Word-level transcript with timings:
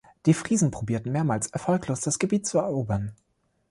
Die 0.25 0.33
Friesen 0.33 0.71
probierten 0.71 1.11
mehrmals 1.11 1.45
erfolglos 1.51 2.01
das 2.01 2.17
Gebiet 2.17 2.47
zu 2.47 2.57
erobern. 2.57 3.15